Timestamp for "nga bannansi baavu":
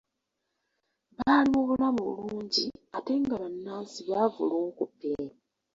3.21-4.41